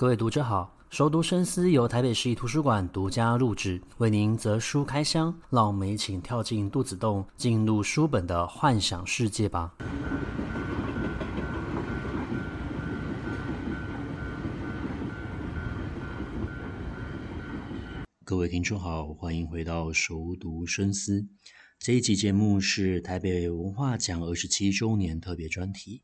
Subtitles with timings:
[0.00, 9.74] 各位读者好，熟读深思由台北市立图书馆独家录制，为您择书开箱，让我们一起跳进肚子洞，进入书本的幻想世界吧。
[18.24, 21.26] 各位听众好，欢迎回到熟读深思。
[21.78, 26.00] 这一集节目是台北文化奖二十七周年特别专题。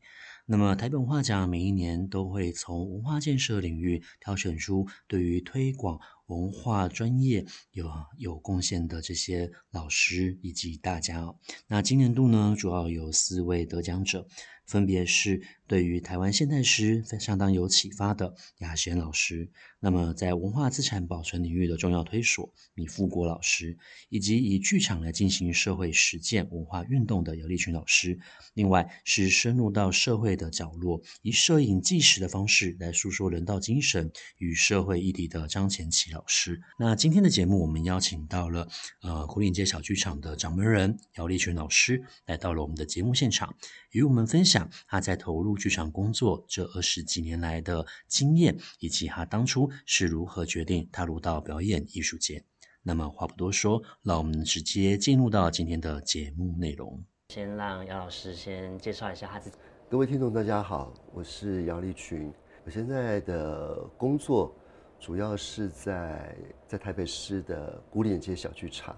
[0.49, 7.85] 那么，台本文化奖每一年都会从文化建设领域挑选出对于推广文化专业有
[8.17, 11.35] 有贡献的这些老师以及大家。
[11.67, 14.25] 那今年度呢，主要有四位得奖者。
[14.67, 19.49] 分别是对于台湾现代诗相当有启发的雅贤老师，
[19.79, 23.77] 那么在文化资产保存领域的重要推手米富国老师，
[24.09, 28.19] 以及以剧场来进行社会实践文化运动的姚立群老师。
[28.53, 36.61] 另外是深入到社会的角落，以摄影纪实的方式来诉说人道精神与社会议题的张前琪老师。
[36.77, 38.67] 那今天的节目，我们邀请到了
[39.01, 43.55] 呃古岭街小剧场的掌门人姚立群老师来到了我们的节目现场，
[43.91, 44.56] 与我们分享。
[44.87, 52.43] 他在投入剧场工作这二十几年来的经验，以及他当初是如何决定踏入到表演艺术界。
[52.83, 57.03] 那么话不多说，让我们直接进入到今天的节目内容。
[57.33, 59.57] 先让姚老师先介绍一下他自己。
[59.89, 62.31] 各位听众，大家好，我是姚立群。
[62.63, 64.55] 我现在的工作
[64.99, 68.95] 主要是在在台北市的古典街小剧场。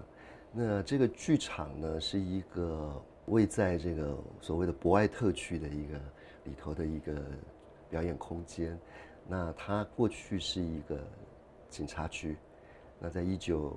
[0.52, 3.04] 那这个剧场呢，是一个。
[3.30, 5.98] 位在这个所谓的博爱特区的一个
[6.44, 7.22] 里头的一个
[7.88, 8.78] 表演空间，
[9.26, 11.00] 那它过去是一个
[11.68, 12.36] 警察局，
[12.98, 13.76] 那在一九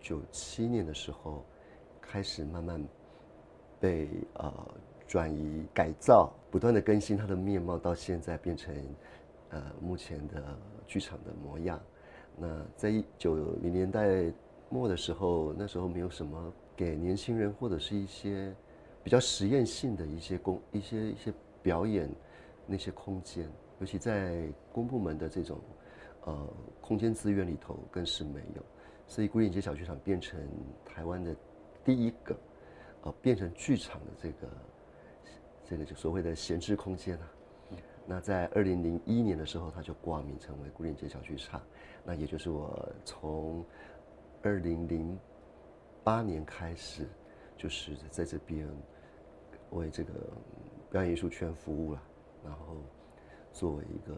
[0.00, 1.44] 九七年的时候，
[2.00, 2.82] 开始慢慢
[3.78, 4.52] 被呃
[5.06, 8.74] 转移改造，不断的更新它的面貌，到现在变成
[9.50, 10.56] 呃目前的
[10.86, 11.80] 剧场的模样。
[12.36, 14.32] 那在一九零年代
[14.68, 16.52] 末的时候，那时候没有什么。
[16.74, 18.52] 给年轻人或者是一些
[19.02, 21.32] 比较实验性的一些公一些一些
[21.62, 22.08] 表演
[22.66, 23.48] 那些空间，
[23.78, 25.58] 尤其在公部门的这种
[26.24, 26.48] 呃
[26.80, 28.62] 空间资源里头更是没有，
[29.06, 30.40] 所以孤岭街小剧场变成
[30.84, 31.34] 台湾的
[31.84, 32.36] 第一个
[33.02, 34.48] 呃变成剧场的这个
[35.68, 37.32] 这个就所谓的闲置空间啊。
[38.06, 41.60] 那在二零零一年的时候，它就挂名成为孤岭街小剧场，
[42.04, 43.64] 那也就是我从
[44.42, 45.18] 二零零。
[46.04, 47.06] 八年开始，
[47.56, 48.68] 就是在这边
[49.70, 50.12] 为这个
[50.90, 52.02] 表演艺术圈服务了，
[52.44, 52.76] 然后
[53.52, 54.14] 作为一个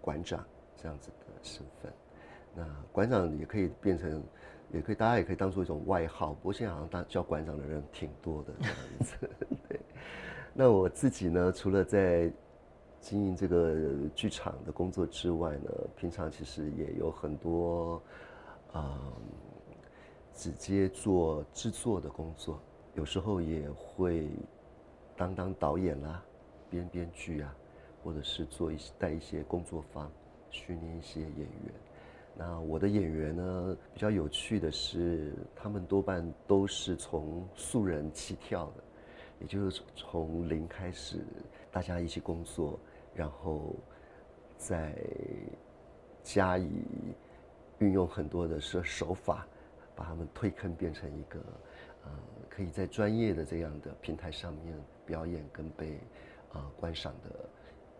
[0.00, 0.44] 馆长
[0.76, 1.92] 这样子的身份。
[2.54, 4.22] 那馆长也可以变成，
[4.72, 6.34] 也可以大家也可以当做一种外号。
[6.34, 9.30] 不过现在好像当叫馆长的人挺多的这样子。
[9.68, 9.80] 对。
[10.52, 12.32] 那我自己呢，除了在
[13.00, 13.76] 经营这个
[14.14, 18.02] 剧场的工作之外呢，平常其实也有很多。
[20.34, 22.60] 直接做制作的工作，
[22.94, 24.28] 有时候也会
[25.16, 26.22] 当当导演啦、
[26.68, 27.54] 编编剧啊，
[28.02, 30.10] 或者是做一些带一些工作坊，
[30.50, 31.72] 训练一些演员。
[32.36, 38.82] 那我的演员呢，比较有趣的是，他们多半都是从素人起跳的，
[39.38, 41.24] 也就是从零开始，
[41.70, 42.76] 大家一起工作，
[43.14, 43.76] 然后
[44.58, 44.96] 再
[46.24, 46.68] 加以
[47.78, 49.46] 运用很多的手手法。
[49.96, 51.38] 把他们退坑变成一个，
[52.04, 52.10] 呃，
[52.48, 56.00] 可以在专业的这样的平台上面表演跟被，
[56.52, 57.48] 呃，观赏的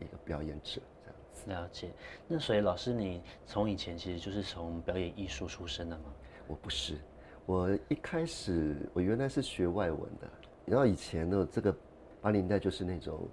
[0.00, 1.50] 一个表演者，这样子。
[1.50, 1.92] 了解。
[2.26, 6.04] 那所以老师，你从以前其实就是从表演艺术出身的吗？
[6.48, 6.98] 我不是，
[7.46, 10.28] 我一开始我原来是学外文的。
[10.66, 11.74] 然后以前呢，这个
[12.20, 13.28] 八零代就是那种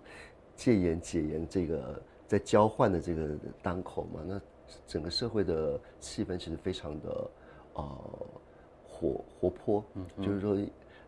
[0.55, 4.41] 戒严解严这个在交换的这个当口嘛，那
[4.85, 7.31] 整个社会的气氛其实非常的，
[7.73, 8.15] 呃。
[9.01, 10.55] 活活泼，嗯，就是说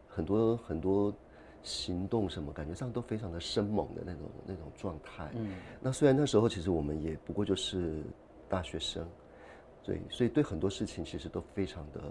[0.07, 1.13] 很多很多
[1.61, 5.29] 行动什么，感觉上都非常的生猛的那种那种状态。
[5.35, 8.01] 嗯，那虽然那时候其实我们也不过就是
[8.49, 9.07] 大学生，
[9.83, 12.01] 对，所以对很多事情其实都非常的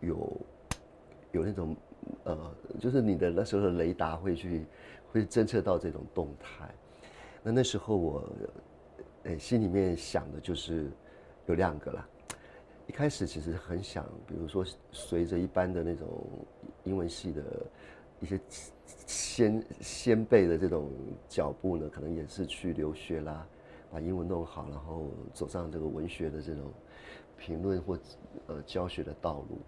[0.00, 0.40] 有
[1.32, 1.74] 有那种
[2.24, 4.66] 呃，就是你的那时候的雷达会去
[5.10, 6.68] 会侦测到这种动态。
[7.42, 8.28] 那那时候我
[9.24, 10.90] 诶心里面想的就是
[11.46, 12.06] 有两个啦。
[12.86, 16.08] 一开始其实很想，比如说随着一般的那种
[16.84, 17.42] 英文系的
[18.20, 18.38] 一些
[19.06, 20.90] 先先辈的这种
[21.28, 23.46] 脚步呢，可能也是去留学啦，
[23.90, 26.64] 把英文弄好，然后走上这个文学的这种
[27.38, 27.98] 评论或
[28.48, 29.58] 呃教学的道路，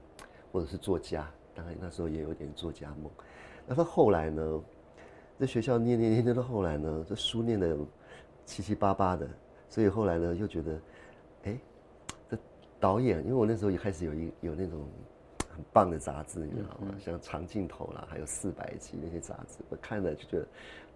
[0.53, 1.31] 或者是作家。
[1.55, 3.11] 当然那时候也有点作家梦。
[3.67, 4.61] 那到后来呢，
[5.39, 7.77] 在学校念念念念到后来呢，这书念的
[8.45, 9.29] 七七八八的。
[9.69, 10.79] 所以后来呢，又觉得，
[12.85, 14.87] 导演，因为我那时候一开始有一有那种
[15.49, 16.89] 很棒的杂志，你知道吗？
[16.93, 20.47] 嗯、像长镜头啦，还有四百集那些杂志，我看了就觉得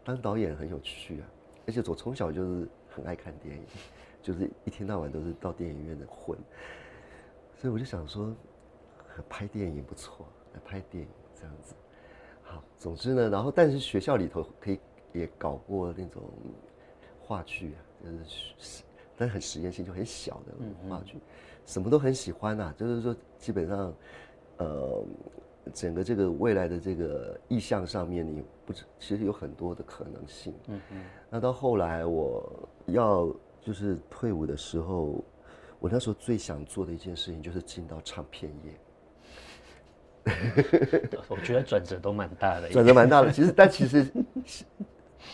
[0.05, 1.27] 当导演很有趣啊。
[1.67, 3.63] 而且我从小就是很爱看电影，
[4.21, 6.39] 就是一天到晚都是到电影院的混，
[7.57, 8.37] 所以我就想说，
[9.27, 11.75] 拍电影不错，来拍电影这样子。
[12.43, 14.79] 好，总之呢，然后但是学校里头可以
[15.15, 16.23] 也搞过那种
[17.19, 18.11] 话剧啊，就
[18.63, 18.85] 是
[19.17, 20.53] 但是很实验性，就很小的
[20.87, 21.17] 话剧，
[21.69, 22.75] 什么都很喜欢啊。
[22.77, 23.95] 就是说，基本上，
[24.57, 25.05] 呃，
[25.75, 30.55] 整个这个未来的这个意向上面，你不知其实有很多的可能性。
[30.69, 31.05] 嗯嗯。
[31.29, 33.29] 那到后来我要
[33.61, 35.23] 就是退伍的时候，
[35.79, 38.73] 我那时候最想做的一件事情就是进到唱片业。
[41.29, 43.31] 我觉得转折都蛮大的，转折蛮大的。
[43.31, 44.07] 其实，但其实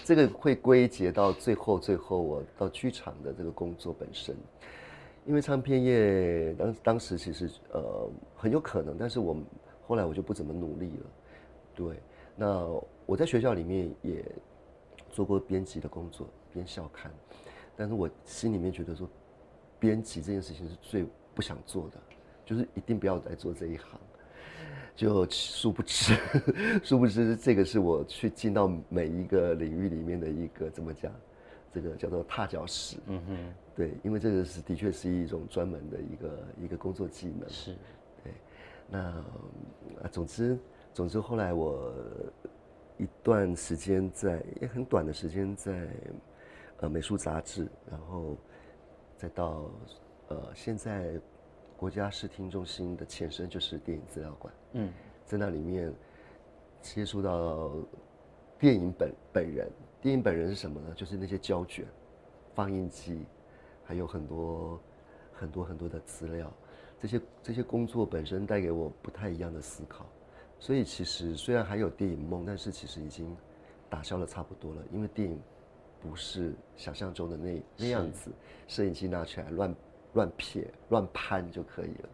[0.05, 4.37] 这个会归结到最后，最后我到剧场的这个工作本身。
[5.27, 9.37] 因为唱片业当当时其实呃很有可能，但是我
[9.87, 11.07] 后来我就不怎么努力了。
[11.75, 12.01] 对，
[12.37, 12.69] 那
[13.07, 14.25] 我在学校里面也
[15.11, 17.11] 做过编辑的工作，编校刊，
[17.77, 19.09] 但是我心里面觉得说，
[19.79, 21.99] 编辑这件事情是最不想做的，
[22.45, 23.99] 就是一定不要来做这一行。
[24.95, 26.15] 就殊不知，
[26.85, 31.13] 殊不知这个是我去进到每一个领域里面的一个怎么讲，
[31.75, 32.97] 这个叫做踏脚石。
[33.07, 37.49] 嗯哼，对，因为这个是的确是一种专门的一个一个工作技能。
[37.49, 37.75] 是，
[38.23, 38.33] 对。
[38.89, 40.59] 那啊，总之
[40.93, 41.93] 总之后来我
[42.99, 45.89] 一段时间在也很短的时间在
[46.81, 48.37] 呃美术杂志，然后
[49.17, 49.71] 再到
[50.29, 51.21] 呃现在。
[51.77, 54.55] 国家视听中心的前身就是电影资料馆。
[54.75, 54.93] 嗯，
[55.27, 55.93] 在那里面
[56.81, 57.73] 接触到
[58.61, 59.69] 电影本本人。
[60.05, 60.93] 电影本人是什么呢？
[60.95, 61.83] 就是那些胶卷、
[62.55, 63.25] 放映机，
[63.87, 64.79] 还有很多
[65.33, 66.53] 很多很多的资料。
[67.01, 70.05] 这些这些工作本身带给我不太一样的思考。
[70.61, 73.35] 所以其实虽然还有电影梦，但是其实已经
[73.89, 74.83] 打消了差不多了。
[74.93, 75.41] 因为电影
[76.03, 78.31] 不是想象中的那那样子，
[78.69, 79.75] 摄影机拿起来乱。
[80.13, 82.09] 乱撇乱攀就可以了，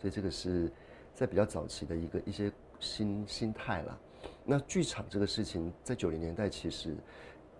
[0.00, 0.68] 所以这个是
[1.14, 2.50] 在比较早期的一个一些
[2.80, 3.96] 心心态啦。
[4.44, 6.96] 那剧场这个事情，在九零年代其实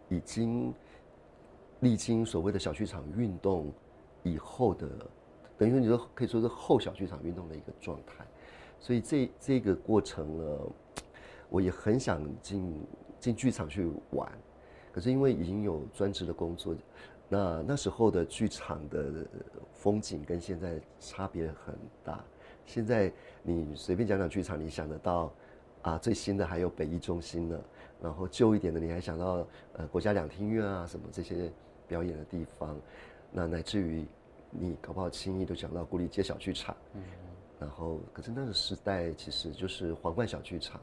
[0.08, 0.72] 已经
[1.80, 3.72] 历经所谓的小剧场运动
[4.22, 4.88] 以后的，
[5.58, 8.24] 等于说你说可以说是后小剧场运动的一个状态。
[8.78, 10.58] 所以这这个过程呢，
[11.48, 12.86] 我也很想进
[13.18, 14.30] 进剧场去玩，
[14.92, 16.74] 可是因为已经有专职的工作。
[17.26, 19.26] 那那时候的剧场的
[19.72, 21.74] 风景跟现在差别很
[22.04, 22.22] 大。
[22.66, 23.10] 现在
[23.42, 25.32] 你随便讲讲剧场，你想得到
[25.80, 27.58] 啊，最新的还有北艺中心呢，
[28.02, 31.50] 然后旧一点的你还想到呃国家两厅院啊什么这些
[31.86, 32.76] 表演的地方，
[33.30, 34.04] 那乃至于
[34.50, 37.02] 你搞不好轻易都讲到牯岭街小剧场，嗯，
[37.58, 40.80] 然后可是那个时代其实就是皇冠小剧场，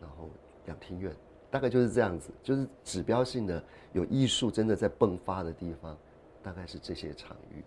[0.00, 0.28] 然后
[0.66, 1.14] 两厅院。
[1.52, 3.60] 大概就是这样子，就是指标性的
[3.92, 5.98] 有艺术真的在迸发的地方，
[6.44, 7.64] 大概是这些场域。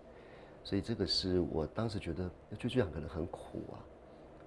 [0.64, 3.84] 所以这个是我当时觉得，就这样可能很苦啊。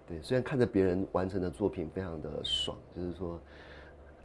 [0.07, 3.39] 对，虽然看着别人完成的作品非常的爽，就是说，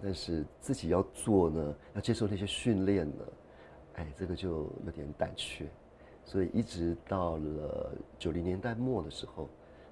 [0.02, 3.24] 但是自己要做呢，要接受那些训练呢，
[3.94, 5.68] 哎，这个就有点胆怯。
[6.24, 9.50] 所以一直到了九零年代末的时候，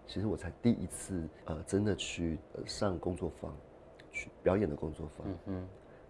[0.08, 3.54] 其实我才第一次呃真的去上工作坊。
[4.12, 5.68] 去表演的工作坊，嗯嗯，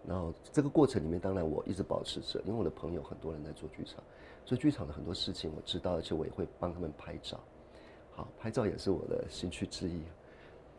[0.08, 4.02] 然后这个过程里面，当然我一直保持着，因为我的朋友很多人在做剧场，
[4.46, 7.38] 所以剧场的很多事情我知道，而且我也会帮他们拍照。
[8.10, 10.00] 好，拍照也是我的兴趣之一，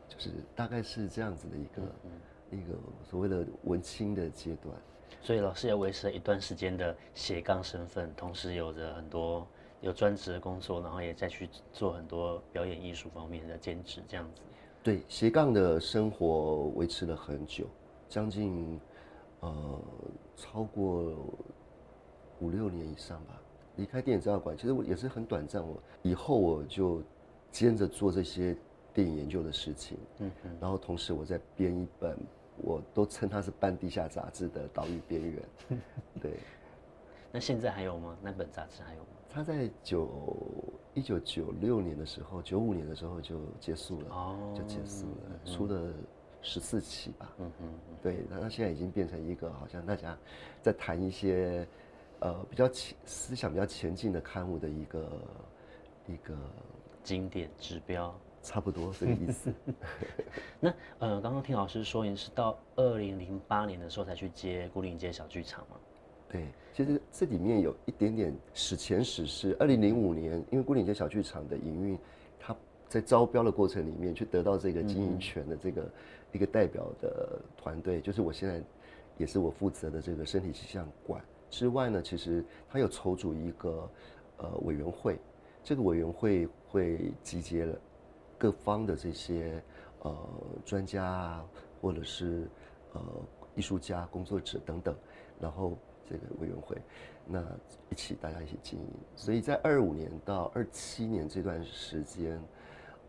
[0.09, 2.11] 就是大概是这样子的一个、嗯、
[2.51, 4.75] 一个所谓的文青的阶段。
[5.21, 9.47] 所以老师也维持了一段时间的斜杠身份，同时有着很多
[9.81, 14.41] 有专职的工作，然后也再去做很多表演艺术方面的兼职，这样子。
[14.83, 17.65] 对，斜杠的生活维持了很久，
[18.09, 18.79] 将近
[19.41, 19.79] 呃
[20.35, 21.15] 超过
[22.39, 23.39] 五六年以上吧。
[23.75, 25.65] 离开电影资料馆，其实我也是很短暂。
[25.65, 27.01] 我以后我就
[27.51, 28.55] 兼着做这些
[28.93, 32.17] 电影研究的事情，嗯嗯，然后同时我在编一本，
[32.63, 35.43] 我都称它是半地下杂志的《岛屿边缘》。
[36.21, 36.33] 对，
[37.31, 38.17] 那现在还有吗？
[38.21, 39.07] 那本杂志还有吗？
[39.33, 40.35] 它在九
[40.93, 45.93] 一九九六年的时候，九五年的时候就结束了，哦，就结束了，嗯、出了
[46.41, 47.33] 十四期吧。
[47.39, 47.69] 嗯嗯，
[48.01, 50.17] 对，那他现在已经变成一个好像大家
[50.61, 51.65] 在谈一些
[52.19, 55.11] 呃比较前思想比较前进的刊物的一个
[56.07, 56.35] 一个
[57.01, 59.53] 经典指标，差不多这个意思。
[60.59, 65.77] 那呃，刚刚听老师说，你是到二零零八年的时候才去接牯岭街小剧场吗？
[66.29, 71.99] 对，其实这里面有一点点史前史是二零零五年，因为牯岭街小剧场的营运，
[72.39, 72.55] 它
[72.87, 75.91] 在招标的过程里面去得到这个经营权的这个
[76.31, 78.61] 一个代表的团队，就是我现在
[79.17, 83.89] 也是我负责的这个身体气象馆之外呢，其实它有筹组一个
[84.37, 85.19] 呃委员会，
[85.63, 87.77] 这个委员会会集结了
[88.41, 89.61] 各方的这些
[90.01, 90.17] 呃
[90.65, 91.45] 专家啊，
[91.79, 92.49] 或者是
[92.93, 93.01] 呃
[93.53, 94.95] 艺术家、工作者等等。
[95.39, 95.77] 然后
[96.09, 96.75] 这个委员会，
[97.23, 97.39] 那
[97.91, 102.41] 一起大家一起经营，所以在二五年到二七年这段时间，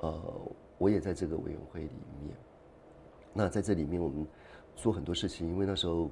[0.00, 0.22] 呃，
[0.76, 1.90] 我也在这个委员会里
[2.22, 2.36] 面。
[3.32, 4.26] 那在这里面，我们
[4.76, 6.10] 做很多事情，因为那时候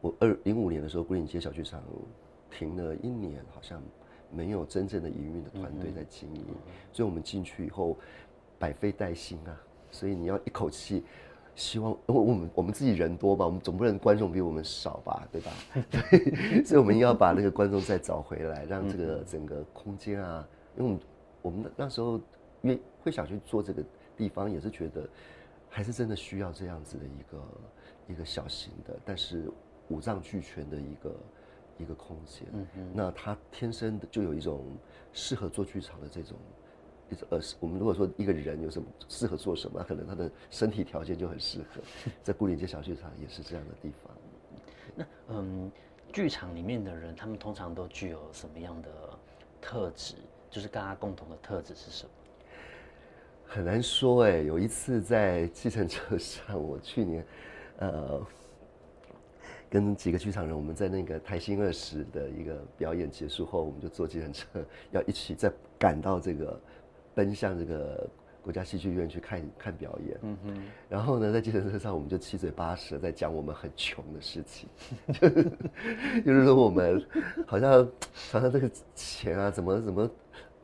[0.00, 1.80] 我二零五年的时候，牯岭街小剧场
[2.50, 3.80] 停了一年，好像
[4.32, 6.44] 没有真正的营运的团队在经营，
[6.92, 7.96] 所以我们进去以后
[8.58, 9.60] 百废待兴啊，
[9.90, 11.04] 所以你要一口气。
[11.54, 15.52] 希望，因为我们我们自己人多吧，我们总不能观众比我们少吧，对吧？
[15.90, 20.46] 对， 所以我们要把那个观众再找回来，让这个整个空间啊，
[20.76, 21.00] 因为我们
[21.40, 22.20] 我们那时候
[22.60, 23.82] 因为会想去做这个
[24.14, 25.08] 地方，也是觉得
[25.70, 27.42] 还是真的需要这样子的一个
[28.08, 29.50] 一个小型的，但是
[29.88, 31.16] 五脏俱全的一个
[31.78, 32.46] 一个空间。
[32.92, 34.62] 那他天生的就有一种
[35.10, 36.36] 适合做剧场的这种。
[37.30, 41.80] 呃，我们如果说一个人有什么适合做什么，可能他的身体条件就很适合。
[42.20, 44.12] 在牯岭街小剧场也是这样的地方。
[44.96, 45.70] 那嗯，
[46.12, 48.90] 剧场里面的人，他们通常都具有什么样的
[49.60, 50.16] 特质？
[50.50, 52.10] 就是大家共同的特质是什么？
[53.46, 54.42] 很难说哎。
[54.42, 57.24] 有一次在计程车上，我去年
[57.78, 58.26] 呃
[59.70, 64.46] 跟几个剧场人，我们在那个台新二十的一个表演结束后，我们就坐计程车
[64.90, 66.60] 要一起再赶到这个。
[67.16, 68.06] 奔向这个
[68.42, 74.68] 国家戏剧院去看看表演，嗯哼，然后呢，在计程车上，我们就七嘴八舌在讲我们很穷的事情，
[76.22, 77.02] 就是说我们
[77.46, 77.88] 好像
[78.30, 80.08] 好像这个钱啊，怎么怎么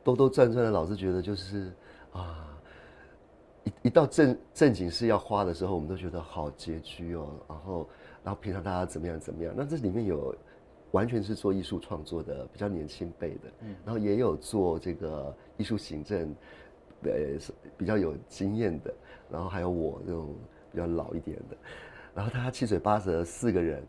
[0.03, 1.73] 兜兜转转的，老是觉得就是
[2.11, 2.47] 啊，
[3.63, 7.27] 一一到正正经事要花的时候，我们都觉得好拮据哦。
[7.49, 7.89] 然后，
[8.23, 9.51] 然后平常大家怎么样怎么样？
[9.57, 10.35] 那这里面有
[10.93, 15.35] 完全是做艺术创作的比较年轻辈的，嗯，然后也有做这个。
[15.55, 16.35] 艺术行政，
[17.03, 18.91] 呃，是比较有经验的，
[19.29, 20.33] 然后还有我这种
[20.71, 21.55] 比较老一点的，
[22.15, 23.83] 然后他七嘴八舌四个人，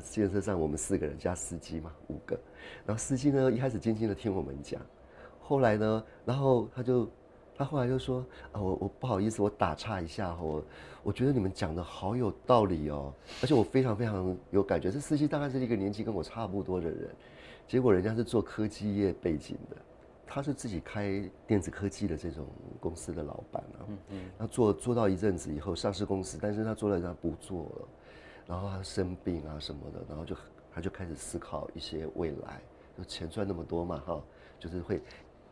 [0.00, 2.38] 计程车上我们四个人加司机嘛，五个，
[2.86, 4.80] 然后司机呢一开始静静的听我们讲，
[5.40, 7.10] 后来呢，然后他就
[7.58, 10.64] 他后来就说啊，我我不好意思，我打岔一下，我
[11.02, 13.12] 我觉得你们讲的好有道理哦，
[13.42, 17.10] 而且我非常非常有感觉，这司机大概是一个年纪跟我差不多的人，
[17.66, 19.76] 结果人家是做科技业背景的。
[20.30, 22.46] 他是自己开电子科技的这种
[22.78, 27.88] 公司的老板啊，嗯嗯，他做做到一阵子以后，上市公司，但是他做了他不做了，
[28.46, 30.36] 然后他生病啊什么的，然后就
[30.70, 32.60] 他就开始思考一些未来，
[32.98, 34.22] 就钱赚那么多嘛哈，
[34.60, 35.00] 就是会，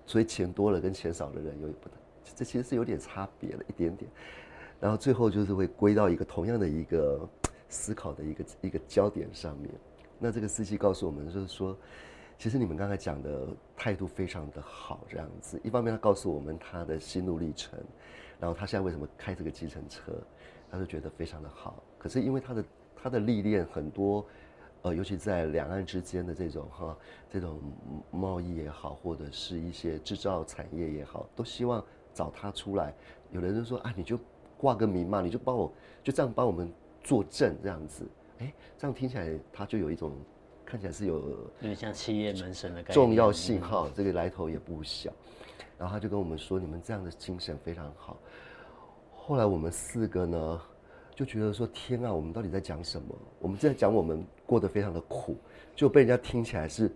[0.06, 1.90] 所以钱多了跟钱少的人有不，
[2.34, 4.10] 这其实是有点差别的，一点点，
[4.80, 7.28] 然后最后就是会归到一个同样的一个
[7.68, 9.70] 思考的一个一个焦点上面，
[10.18, 11.76] 那这个司机告诉我们就是说。
[12.38, 15.58] 其实你们刚才讲的态度非常的好，这样子。
[15.64, 17.78] 一方面他告诉我们他的心路历程，
[18.38, 20.12] 然后他现在为什么开这个计程车，
[20.70, 21.82] 他就觉得非常的好。
[21.96, 24.22] 可是因为他的他的历练很多，
[24.86, 26.96] 呃，尤其在两岸之间的这种哈，
[27.28, 27.60] 这种
[28.12, 32.94] 贸易也好，或者是一些制造产业也好，都希望找他出来。
[33.32, 34.16] 有人就说啊，你就
[34.56, 35.72] 挂个名嘛，你就帮我
[36.04, 38.06] 就这样帮我们作证这样子。
[38.38, 40.12] 哎，这样听起来他就有一种。
[40.64, 45.12] 看起来是有有点像企业门神的感觉，重要性哈，这个来头也不小。
[45.78, 48.16] 然后他就跟我们说：“你们这样的精神非常好。”
[49.14, 50.60] 后来我们四个呢，
[51.14, 53.16] 就觉得说：“天啊，我们到底在讲什么？
[53.38, 55.36] 我们在讲我们过得非常的苦，
[55.74, 56.90] 就被人家听起来是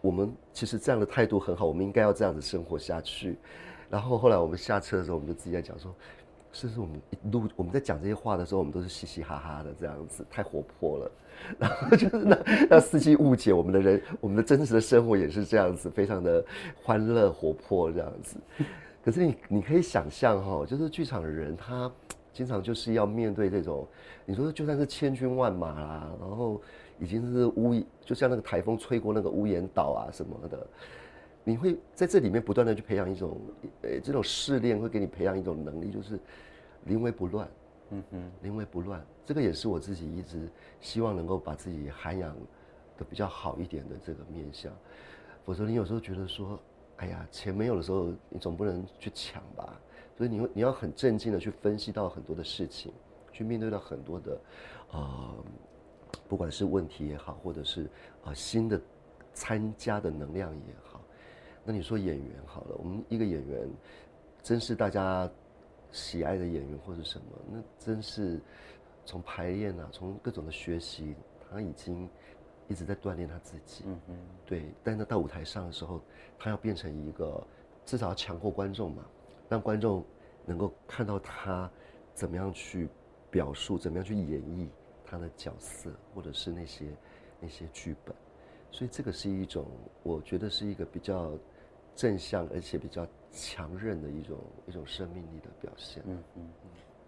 [0.00, 3.36] 我们其实这样的态度很好，我们应该要这样子生活下去。”
[3.90, 5.94] 然后后来我们下车的时候，我们就自己在讲说。
[6.50, 11.10] 是不是我们一路我们在讲这些话的时候，我们都是嘻嘻哈哈的这样子，太活泼了。
[11.60, 12.38] 然后就是让
[12.70, 16.42] 让司机误解我们的人，我们的真实的生活也是这样子，非常的
[16.82, 18.38] 欢乐活泼这样子。
[19.04, 21.92] 可是你你可以想象哈，就是剧场的人他
[22.38, 23.84] 经常就是要面对这种，
[24.24, 26.62] 你说就算是千军万马啦，然后
[27.00, 30.64] 已经是屋，就像那个台风吹过那个屋檐倒啊什么的。
[31.42, 33.40] 你会在这里面不断的去培养一种，
[33.82, 36.16] 呃，这种试炼会给你培养一种能力，就是
[36.84, 37.48] 临危不乱。
[37.90, 40.48] 嗯嗯，临危不乱，这个也是我自己一直
[40.80, 42.32] 希望能够把自己涵养
[42.96, 44.72] 的比较好一点的这个面相。
[45.44, 46.56] 否则你有时候觉得说，
[46.98, 49.80] 哎呀，钱没有的时候，你总不能去抢吧？
[50.18, 52.92] 所以你会你要很镇静的去分析到很多的事情，
[53.30, 54.40] 去面对到很多的，
[54.90, 55.34] 呃，
[56.26, 57.84] 不管是问题也好，或者是
[58.24, 58.80] 啊、呃、新的
[59.32, 61.00] 参加的能量也好，
[61.64, 63.70] 那你说演员好了，我们一个演员，
[64.42, 65.30] 真是大家
[65.92, 68.40] 喜爱的演员或者什么，那真是
[69.04, 71.14] 从排练啊，从各种的学习，
[71.48, 72.10] 他已经
[72.66, 73.84] 一直在锻炼他自己。
[73.86, 74.64] 嗯嗯，对。
[74.82, 76.00] 但是到舞台上的时候，
[76.36, 77.40] 他要变成一个，
[77.86, 79.04] 至少要强过观众嘛，
[79.48, 80.04] 让观众
[80.44, 81.70] 能够看到他
[82.14, 82.88] 怎么样去
[83.30, 84.68] 表述，怎么样去演绎。
[85.10, 86.84] 他的角色，或者是那些
[87.40, 88.14] 那些剧本，
[88.70, 89.64] 所以这个是一种，
[90.02, 91.32] 我觉得是一个比较
[91.96, 94.36] 正向而且比较强韧的一种
[94.66, 96.02] 一种生命力的表现。
[96.06, 96.46] 嗯嗯，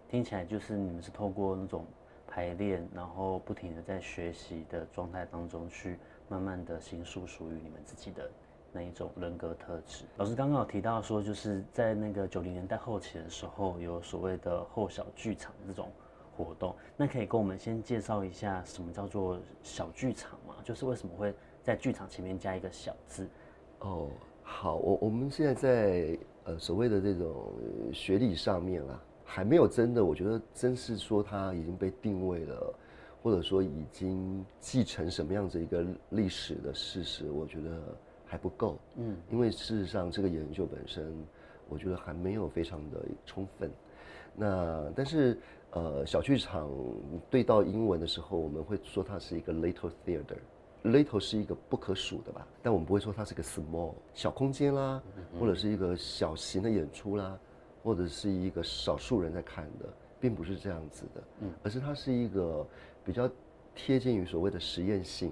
[0.09, 1.85] 听起来就是你们是透过那种
[2.27, 8.31] 排练，然后不停的在学习的状态当中，去慢慢的形塑属于你们自己的
[8.71, 10.05] 那一种人格特质。
[10.17, 15.89] 老师刚刚有提到说，就是在那个九零年代后期的时候，有所谓的后小剧场这种。
[16.33, 20.55] 活动，那可以跟我们先介绍一下什么叫做小剧场吗？
[20.63, 23.27] 就是为什么会在剧场前面加一个小字？
[23.79, 24.07] 哦，
[24.41, 27.53] 好，我我们现在在呃所谓的这种
[27.93, 32.73] 学历上面啊，还没有真的，我觉得真是说它已经被定位了，
[33.21, 37.69] 或者说已经继承什么样子一个历史的事实，我觉得
[38.31, 38.77] 还不够。
[38.95, 41.13] 嗯，因为事实上这个研究本身，
[41.67, 43.69] 我觉得还没有非常的充分。
[44.35, 45.37] 那但是。
[45.73, 46.69] 呃，小剧场
[47.29, 50.35] 对到英文的时候，我们会说它是一个 little theater。
[50.83, 55.01] little 是一个不可数的吧，但我们不会说它是个 small 小空间啦，
[55.39, 57.39] 或者是一个小型的演出啦，
[57.81, 59.85] 或者是一个少数人在看的，
[60.19, 62.67] 并不是这样子的，嗯而是它是一个
[63.05, 63.31] 比较
[63.73, 65.31] 贴近于所谓的实验性。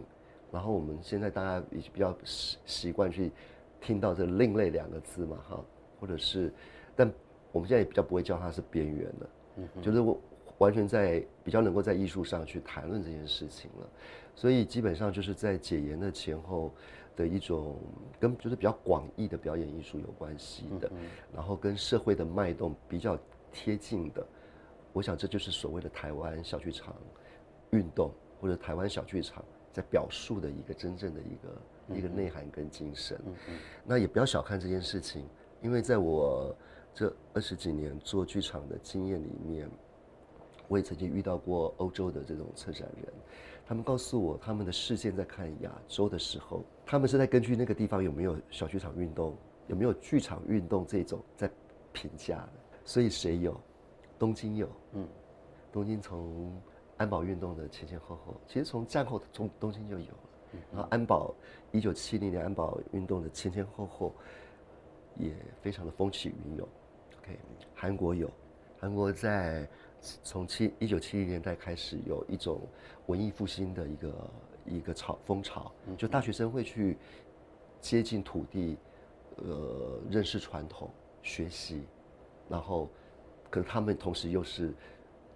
[0.51, 3.31] 然后我们现在大家也比较习习惯去
[3.81, 5.63] 听到这另类两个字嘛，哈，
[5.99, 6.53] 或者是，
[6.95, 7.11] 但
[7.51, 10.19] 我们现在也比较不会叫它是边缘的，嗯，就是我。
[10.59, 13.89] 完全在比较能够在艺术上去谈论这件事情了，
[14.35, 16.69] 所以基本上就是在解严的前后
[17.15, 17.77] 的一种
[18.19, 20.91] 跟就是比较广义的表演艺术有关系的，
[21.33, 23.17] 然后跟社会的脉动比较
[23.53, 24.21] 贴近的，
[24.91, 26.93] 我想这就是所谓的台湾小剧场
[27.69, 29.41] 运动或者台湾小剧场
[29.79, 33.19] 在表述的一个真正的一个一个内涵跟精神。
[33.85, 35.25] 那也不要小看这件事情，
[35.61, 36.55] 因为在我
[36.93, 39.69] 这二十几年做剧场的经验里面。
[40.71, 43.11] 我也曾经遇到过欧洲的这种策展人，
[43.65, 51.49] 他们告诉我，他们的视线在看亚洲的时候，他们是在根据那个地方有没有小剧场运动，有没有剧场运动这种在
[51.91, 52.49] 评价的。
[52.85, 53.59] 所以谁有？
[54.19, 55.07] 东京有，嗯，
[55.71, 56.55] 东京从
[56.99, 60.29] 安保运动的前前后后，其实从战后从东京就有了。
[60.71, 61.33] 然后安保
[61.71, 64.13] 一九七零年安保运动的前前后后，
[65.15, 66.67] 也非常的风起云涌。
[67.19, 67.39] OK，
[67.73, 68.29] 韩国有，
[68.79, 69.67] 韩国在。
[70.23, 72.61] 从七一九七零年代开始，有一种
[73.07, 74.31] 文艺复兴的一个
[74.65, 76.97] 一个潮风潮，就大学生会去
[77.81, 78.77] 接近土地，
[79.35, 80.89] 呃，认识传统，
[81.21, 81.83] 学习，
[82.47, 82.87] 然后，
[83.49, 84.73] 可是他们同时又是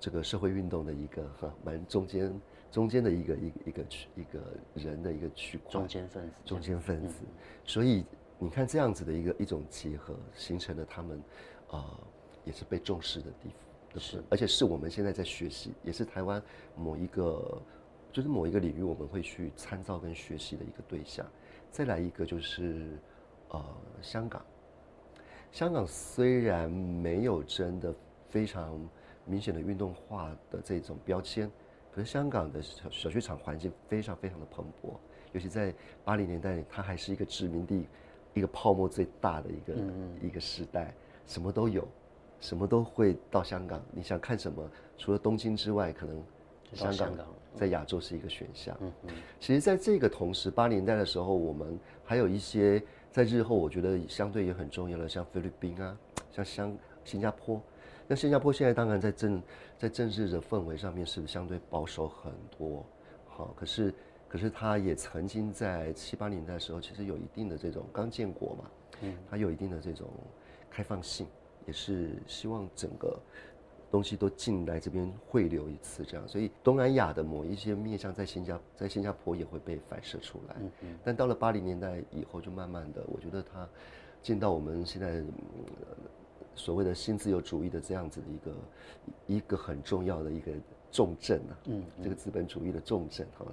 [0.04, 3.82] 这个社会运动的一个哈蛮中间中间的一个一个一个
[4.16, 4.42] 一个
[4.76, 7.24] 人的一个区块，中间分子，中间分子，
[7.64, 8.04] 所以
[8.38, 11.18] 你看这样子的一个一种结合，形成了他们
[11.70, 12.00] 啊、呃、
[12.44, 14.02] 也是被重视的地方。
[14.02, 16.44] 是，而且是我们现在在学习，也是台湾
[16.76, 17.62] 某一个，
[18.12, 21.26] 就是某一个领域我们会去参照跟学习的一个对象。
[21.72, 23.00] 再来一个就是，
[23.48, 23.66] 呃，
[24.02, 24.46] 香港。
[25.50, 27.96] 香港虽然没有真的
[28.28, 28.78] 非常
[29.26, 31.50] 明显的运动化的这种标签，
[31.92, 34.94] 可是香港的小小剧场环境非常非常的蓬勃，
[35.32, 37.88] 尤其在八零年代，它还是一个殖民地，
[38.34, 39.74] 一个泡沫最大的一个
[40.28, 40.94] 一个时代，
[41.26, 41.88] 什么都有。
[42.40, 44.70] 什么都会到香港，你想看什么？
[44.98, 46.22] 除了东京之外，可能
[46.74, 47.16] 香港
[47.56, 48.76] 在亚洲是一个选项。
[48.82, 49.10] 嗯嗯。
[49.40, 55.98] 其实，在这个同时，八零年代的时候，我们还有一些在日后，我觉得相对也很重要的，像菲律宾啊，
[56.34, 57.62] 像香新加坡。
[58.08, 59.42] 那新加坡现在当然在政
[59.78, 62.86] 在政治的氛围上面是相对保守很多，
[63.28, 63.94] 好，可是
[64.28, 70.08] 可是他也曾经在七八年代的时候，其实有一定的这种刚建国嘛，嗯，他有一定的这种
[70.70, 71.28] 开放性。
[71.66, 73.18] 也是希望整个
[73.90, 80.56] 东西都进来这边汇流一次，这样，所以东南亚的某一些面向在新加在新加坡也会被反射出来。
[80.60, 81.00] 嗯嗯。
[81.06, 83.66] 但到了八零年代以后，就慢慢的，我觉得他
[84.22, 85.24] 进到我们现在
[86.56, 88.56] 所谓的新自由主义的这样子的一个
[89.28, 90.52] 一个很重要的一个
[90.92, 91.58] 重症啊。
[91.66, 91.84] 嗯。
[92.02, 93.46] 这个资本主义的重症，好，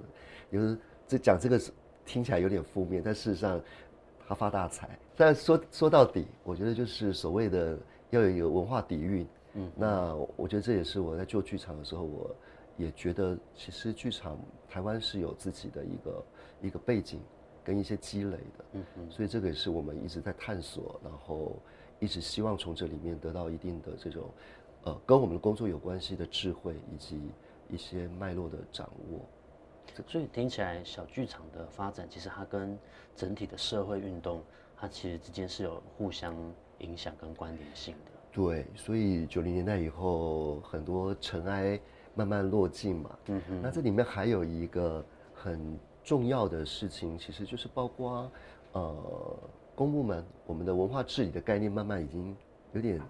[0.51, 1.59] 就是这讲这个
[2.05, 3.61] 听起来有点负面，但事实上
[4.27, 4.97] 他发大财。
[5.15, 7.77] 但说说到底，我觉得就是所谓的。
[8.11, 12.35] 要有一个文化底蕴，嗯，那我觉得这也是我在做剧场的时候，我
[12.75, 14.37] 也觉得其实剧场
[14.67, 16.25] 台湾是有自己的一个
[16.63, 17.21] 一个背景
[17.63, 21.55] 跟一些积累的，嗯嗯，所以这个也是我们一直在探索，然后
[22.01, 24.23] 一直希望从这里面得到一定的这种，
[24.83, 27.21] 呃，跟我们的工作有关系的智慧以及
[27.69, 29.19] 一些脉络的掌握。
[30.07, 32.77] 所以听起来，小剧场的发展其实它跟
[33.15, 34.41] 整体的社会运动，
[34.75, 36.35] 它其实之间是有互相
[36.79, 38.11] 影响跟关联性的。
[38.31, 41.79] 对，所以九零年代以后，很多尘埃
[42.15, 43.19] 慢慢落尽嘛。
[43.27, 43.61] 嗯哼。
[43.61, 48.31] 那这里面还有一个很重要的事情，其实就是包括
[48.71, 49.39] 呃，
[49.81, 52.35] 公部门我们的文化治理的概念，慢慢已经
[52.73, 53.01] 有点。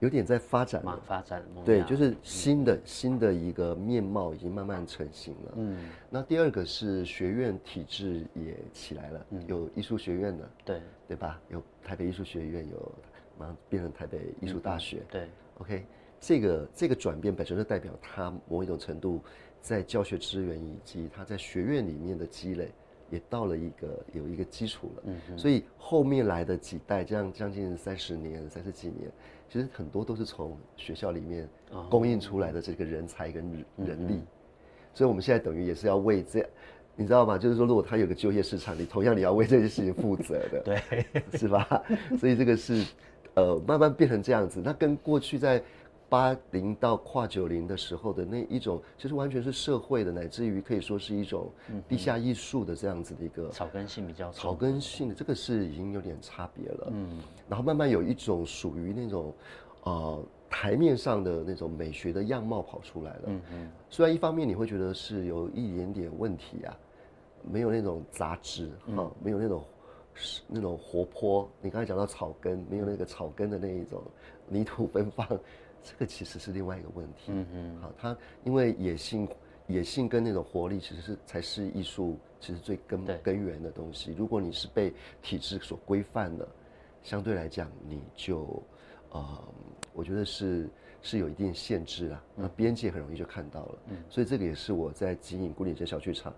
[0.00, 5.52] 有点在发展嘛，发展对，就是新的、嗯、新的一个面貌已经慢慢成型了。
[5.56, 11.38] 嗯，那第二个是学院体制也起来了，嗯、有艺术学院的，对对吧？
[11.50, 12.92] 有台北艺术学院，有
[13.36, 15.00] 马上变成台北艺术大学。
[15.00, 15.84] 嗯、对，OK，
[16.18, 19.20] 这个这个转变本身就代表它某一种程度
[19.60, 22.72] 在教学资源以及它在学院里面的积累。
[23.10, 29.10] 也到了一个有一个基础了，嗯，所以后面来的几代，这样将近三十年、三十几年，
[29.48, 31.48] 其实很多都是从学校里面
[31.88, 33.44] 供应出来的这个人才跟
[33.76, 34.26] 人力，嗯、
[34.94, 36.48] 所以我们现在等于也是要为这，
[36.96, 37.36] 你知道吗？
[37.36, 41.04] 就是说，如果他有个就业市场，你同样你要为这件事情负责的， 对，
[41.38, 41.82] 是吧？
[42.18, 42.84] 所以这个是
[43.34, 45.62] 呃慢慢变成这样子，那跟过去在。
[46.10, 51.48] 八零到跨九零的时候的那一种，其实完全是社会的，乃至于可以说是一种
[51.88, 56.88] 地下艺术的这样子的一个草根性比较草根性的，这个是已经有点差别了。
[56.92, 59.32] 嗯，然后慢慢有一种属于那种，
[59.84, 60.20] 呃，
[60.50, 63.22] 台面上的那种美学的样貌跑出来了。
[63.26, 66.76] 嗯嗯，虽然一方面你会觉得是有一点点问题啊，
[67.48, 69.64] 没有那种杂质哈，没有那种
[70.48, 71.48] 那种活泼。
[71.62, 74.02] 你刚才讲到草根，没有那个草根的那一种
[74.48, 75.24] 泥土 奔放。
[75.82, 77.24] 这个其实是另外一个问题。
[77.28, 79.28] 嗯嗯，好，它因为野性，
[79.66, 84.14] 野性跟那种活力，其实是才是艺术其实最根根源的东西。
[84.16, 86.46] 如果你是被体制所规范的，
[87.02, 88.62] 相对来讲，你就，
[89.10, 89.44] 呃，
[89.92, 90.68] 我觉得是
[91.02, 92.24] 是有一定限制啊。
[92.36, 93.78] 那边界很容易就看到了。
[93.88, 96.34] 嗯，所以这个也是我在经营牯岭街小剧场。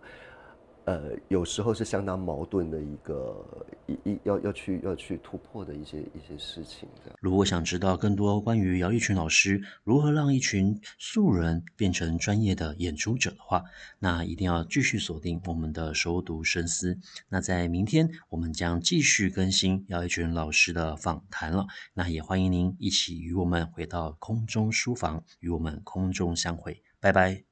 [0.84, 6.88] 呃，有时候是相当矛盾的一个一一要要去要去突破的一些一些事情。
[7.20, 13.62] 如果想知道更多关于姚立群老师如何让一群素人变成专业的演出者的话，
[14.00, 16.98] 那一定要继续锁定我们的熟读深思。
[17.28, 21.66] 那在明天，我们将继续更新姚立群老师的访谈了。
[21.94, 26.82] 那也欢迎您一起与我们回到空中书房，与我们空中相会。
[26.98, 27.44] 拜拜。